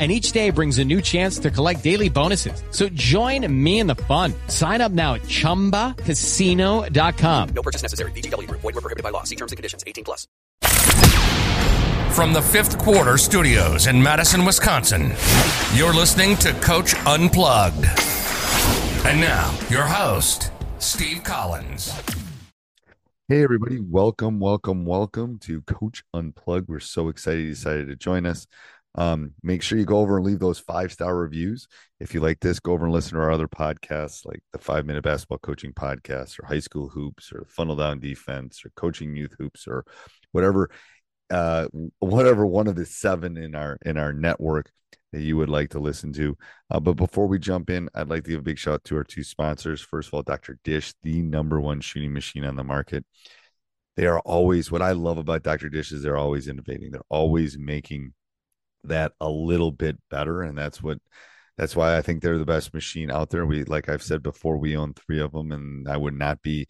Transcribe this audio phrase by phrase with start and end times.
[0.00, 2.62] and each day brings a new chance to collect daily bonuses.
[2.70, 4.32] So join me in the fun.
[4.48, 7.48] Sign up now at ChumbaCasino.com.
[7.50, 8.12] No purchase necessary.
[8.12, 8.48] VGW.
[8.48, 8.62] Group.
[8.62, 9.24] Void were prohibited by law.
[9.24, 9.84] See terms and conditions.
[9.86, 10.26] 18 plus.
[12.14, 15.12] From the fifth quarter studios in Madison, Wisconsin,
[15.74, 17.84] you're listening to Coach Unplugged.
[19.06, 21.94] And now, your host, Steve Collins.
[23.28, 23.78] Hey, everybody.
[23.78, 26.68] Welcome, welcome, welcome to Coach Unplugged.
[26.68, 28.48] We're so excited you decided to join us.
[28.96, 31.68] Um, make sure you go over and leave those five star reviews.
[32.00, 34.86] If you like this, go over and listen to our other podcasts like the Five
[34.86, 39.34] Minute Basketball Coaching Podcast or High School Hoops or Funnel Down Defense or Coaching Youth
[39.38, 39.84] Hoops or
[40.32, 40.70] whatever
[41.30, 41.68] uh
[42.00, 44.72] whatever one of the seven in our in our network
[45.12, 46.36] that you would like to listen to.
[46.70, 48.96] Uh, but before we jump in, I'd like to give a big shout out to
[48.96, 49.80] our two sponsors.
[49.80, 50.58] First of all, Dr.
[50.62, 53.04] Dish, the number one shooting machine on the market.
[53.96, 55.68] They are always what I love about Dr.
[55.68, 56.92] Dish is they're always innovating.
[56.92, 58.14] They're always making
[58.84, 60.98] that a little bit better and that's what
[61.60, 63.44] that's why I think they're the best machine out there.
[63.44, 66.66] We like I've said before, we own three of them, and I would not be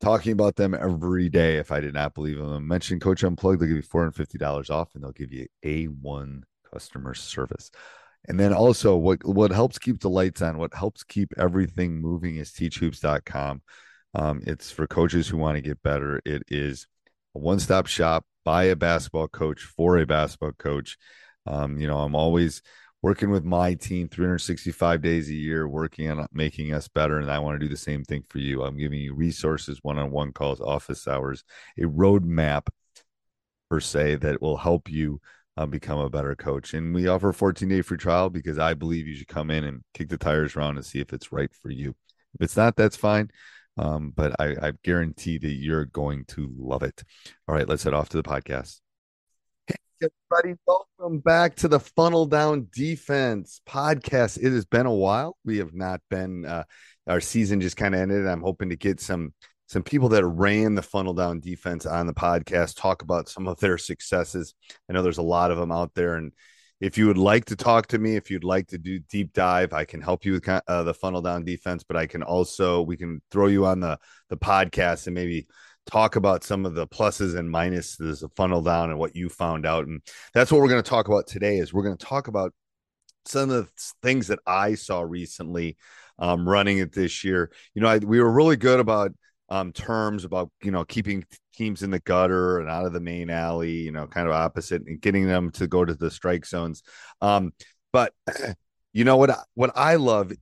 [0.00, 2.66] talking about them every day if I did not believe them.
[2.66, 5.46] Mention Coach Unplugged, they'll give you four hundred fifty dollars off, and they'll give you
[5.62, 6.42] a one
[6.72, 7.70] customer service.
[8.26, 12.34] And then also, what what helps keep the lights on, what helps keep everything moving
[12.34, 13.62] is teachhoops.com.
[14.14, 16.20] Um, it's for coaches who want to get better.
[16.24, 16.88] It is
[17.36, 20.98] a one stop shop by a basketball coach for a basketball coach.
[21.46, 22.62] Um, you know, I'm always
[23.02, 27.18] working with my team 365 days a year, working on making us better.
[27.18, 28.62] And I want to do the same thing for you.
[28.62, 31.44] I'm giving you resources, one on one calls, office hours,
[31.78, 32.68] a roadmap
[33.70, 35.20] per se that will help you
[35.56, 36.74] uh, become a better coach.
[36.74, 39.82] And we offer 14 day free trial because I believe you should come in and
[39.92, 41.94] kick the tires around and see if it's right for you.
[42.34, 43.30] If it's not, that's fine.
[43.76, 47.02] Um, but I, I guarantee that you're going to love it.
[47.46, 48.80] All right, let's head off to the podcast
[49.66, 50.58] Hey, everybody.
[50.96, 54.38] Welcome back to the Funnel Down Defense podcast.
[54.38, 55.36] It has been a while.
[55.44, 56.44] We have not been.
[56.44, 56.62] Uh,
[57.08, 58.28] our season just kind of ended.
[58.28, 59.34] I'm hoping to get some
[59.66, 63.58] some people that ran the Funnel Down Defense on the podcast talk about some of
[63.58, 64.54] their successes.
[64.88, 66.32] I know there's a lot of them out there, and
[66.80, 69.72] if you would like to talk to me, if you'd like to do deep dive,
[69.72, 71.82] I can help you with uh, the Funnel Down Defense.
[71.82, 75.48] But I can also we can throw you on the the podcast and maybe
[75.86, 79.66] talk about some of the pluses and minuses of funnel down and what you found
[79.66, 80.00] out and
[80.32, 82.52] that's what we're going to talk about today is we're going to talk about
[83.26, 83.68] some of the
[84.02, 85.76] things that i saw recently
[86.18, 87.50] um, running it this year.
[87.74, 89.12] You know I, we were really good about
[89.48, 91.24] um, terms about you know keeping
[91.54, 94.82] teams in the gutter and out of the main alley you know kind of opposite
[94.86, 96.82] and getting them to go to the strike zones.
[97.20, 97.52] Um,
[97.92, 98.12] but
[98.92, 100.32] you know what what i love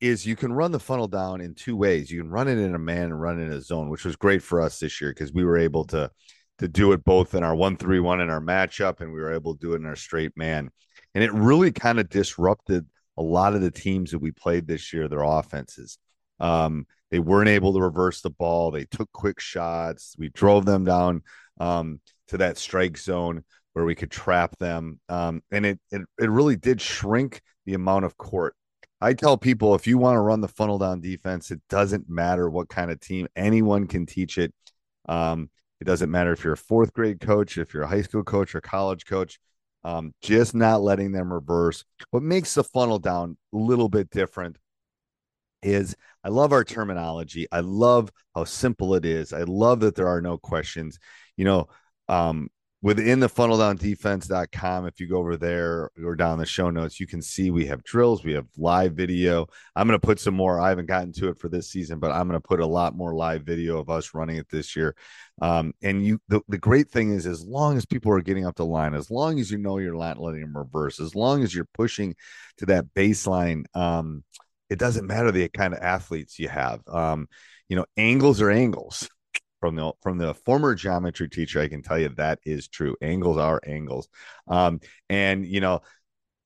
[0.00, 2.10] is you can run the funnel down in two ways.
[2.10, 4.16] You can run it in a man and run it in a zone, which was
[4.16, 6.10] great for us this year because we were able to
[6.58, 9.32] to do it both in our one three one in our matchup, and we were
[9.32, 10.70] able to do it in our straight man.
[11.14, 14.92] And it really kind of disrupted a lot of the teams that we played this
[14.92, 15.98] year, their offenses.
[16.38, 18.70] Um, they weren't able to reverse the ball.
[18.70, 20.14] They took quick shots.
[20.18, 21.22] We drove them down
[21.58, 25.00] um, to that strike zone where we could trap them.
[25.08, 28.54] Um, and it, it it really did shrink the amount of court
[29.00, 32.50] I tell people if you want to run the funnel down defense, it doesn't matter
[32.50, 34.52] what kind of team, anyone can teach it.
[35.08, 35.50] Um,
[35.80, 38.54] it doesn't matter if you're a fourth grade coach, if you're a high school coach
[38.54, 39.38] or college coach,
[39.84, 41.84] um, just not letting them reverse.
[42.10, 44.58] What makes the funnel down a little bit different
[45.62, 47.46] is I love our terminology.
[47.50, 49.32] I love how simple it is.
[49.32, 50.98] I love that there are no questions.
[51.36, 51.68] You know,
[52.08, 52.50] um,
[52.82, 56.98] within the funnel down defense.com if you go over there or down the show notes
[56.98, 59.46] you can see we have drills we have live video.
[59.76, 62.10] I'm going to put some more i haven't gotten to it for this season but
[62.10, 64.94] i'm going to put a lot more live video of us running it this year.
[65.42, 68.56] Um, and you the, the great thing is as long as people are getting up
[68.56, 71.54] the line as long as you know you're not letting them reverse as long as
[71.54, 72.14] you're pushing
[72.58, 74.24] to that baseline um,
[74.68, 76.80] it doesn't matter the kind of athletes you have.
[76.86, 77.28] Um,
[77.68, 79.08] you know angles are angles
[79.60, 82.96] from the from the former geometry teacher, I can tell you that is true.
[83.02, 84.08] Angles are angles,
[84.48, 85.82] um, and you know,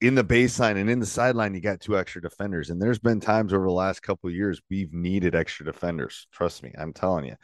[0.00, 2.70] in the baseline and in the sideline, you got two extra defenders.
[2.70, 6.26] And there's been times over the last couple years we've needed extra defenders.
[6.32, 7.36] Trust me, I'm telling you.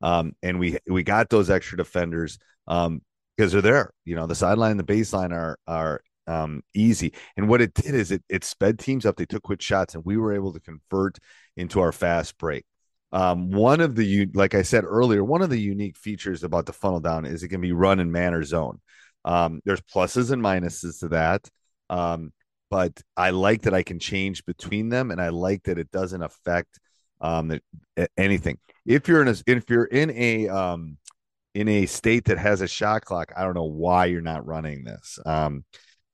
[0.00, 3.02] Um, and we we got those extra defenders um,
[3.36, 3.90] because they're there.
[4.04, 7.12] You know, the sideline and the baseline are are um, easy.
[7.36, 9.16] And what it did is it it sped teams up.
[9.16, 11.18] They took quick shots, and we were able to convert
[11.56, 12.64] into our fast break.
[13.12, 16.72] Um, one of the like I said earlier, one of the unique features about the
[16.72, 18.80] funnel down is it can be run in man or zone.
[19.24, 21.48] Um, there's pluses and minuses to that.
[21.88, 22.32] Um,
[22.70, 26.22] but I like that I can change between them, and I like that it doesn't
[26.22, 26.78] affect
[27.20, 27.58] um
[28.16, 28.58] anything.
[28.84, 30.98] If you're in a if you're in a um
[31.54, 34.84] in a state that has a shot clock, I don't know why you're not running
[34.84, 35.18] this.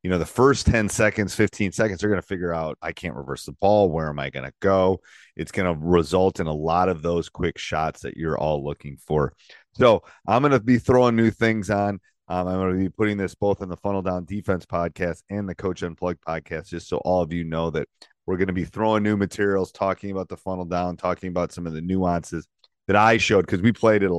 [0.03, 3.15] You know, the first 10 seconds, 15 seconds, they're going to figure out I can't
[3.15, 3.91] reverse the ball.
[3.91, 5.01] Where am I going to go?
[5.37, 8.97] It's going to result in a lot of those quick shots that you're all looking
[8.97, 9.33] for.
[9.75, 12.01] So I'm going to be throwing new things on.
[12.29, 15.49] Um, I'm going to be putting this both in the Funnel Down Defense podcast and
[15.49, 17.89] the Coach Unplugged podcast, just so all of you know that
[18.27, 21.67] we're going to be throwing new materials, talking about the funnel down, talking about some
[21.67, 22.47] of the nuances
[22.87, 24.11] that I showed because we played it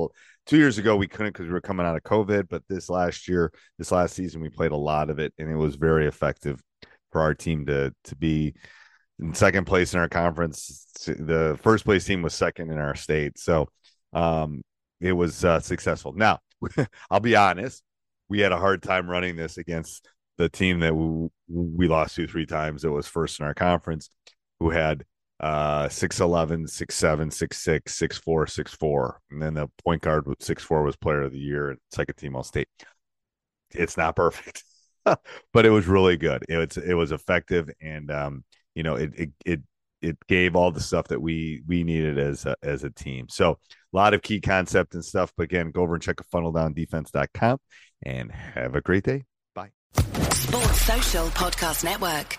[0.46, 3.28] two years ago we couldn't because we were coming out of covid but this last
[3.28, 6.60] year this last season we played a lot of it and it was very effective
[7.12, 8.54] for our team to to be
[9.20, 13.38] in second place in our conference the first place team was second in our state.
[13.38, 13.68] So
[14.12, 14.62] um
[15.00, 16.12] it was uh, successful.
[16.12, 16.40] Now
[17.10, 17.82] i'll be honest
[18.28, 20.08] we had a hard time running this against
[20.38, 22.84] the team that we, we lost two three times.
[22.84, 24.10] It was first in our conference
[24.58, 25.04] who had
[25.44, 31.22] uh 6'11 6'7 6'6 6'4 6'4 and then the point guard with 6'4 was player
[31.22, 32.68] of the year at second team all state
[33.72, 34.64] it's not perfect
[35.52, 36.44] but it was really good.
[36.48, 38.44] It was it was effective and um
[38.74, 39.60] you know it it it
[40.02, 43.28] it gave all the stuff that we we needed as a, as a team.
[43.28, 46.24] So a lot of key concept and stuff but again go over and check a
[46.24, 47.58] funnel down defense.com
[48.04, 49.24] and have a great day.
[49.54, 49.70] Bye.
[50.32, 52.38] Sports social podcast network